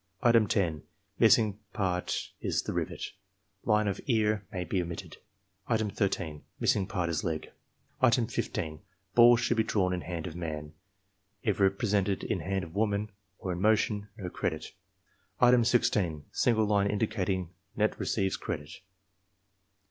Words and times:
Item 0.23 0.47
10.— 0.47 0.81
^Missing 1.21 1.57
part 1.73 2.31
is 2.41 2.63
the 2.63 2.73
rivet. 2.73 3.11
Line 3.65 3.87
of 3.87 4.01
"ear" 4.07 4.47
may 4.51 4.63
be 4.63 4.81
omitted. 4.81 5.17
Item 5.67 5.91
13.— 5.91 6.41
Missing 6.59 6.87
part 6.87 7.07
is 7.07 7.23
leg. 7.23 7.51
Item 8.01 8.27
16.— 8.27 8.79
^Ball 9.15 9.37
should 9.37 9.57
be 9.57 9.63
drawn 9.63 9.93
in 9.93 10.01
hand 10.01 10.25
of 10.25 10.35
man. 10.35 10.73
If 11.43 11.59
repre 11.59 11.77
sented 11.85 12.23
in 12.23 12.39
hand 12.39 12.63
of 12.63 12.73
woman, 12.73 13.11
or 13.37 13.51
in 13.51 13.61
motion, 13.61 14.07
no 14.17 14.31
credit. 14.31 14.73
Item 15.39 15.63
16.— 15.63 16.25
Single 16.31 16.65
line 16.65 16.89
indicating 16.89 17.51
net 17.75 17.99
receives 17.99 18.37
credit. 18.37 18.71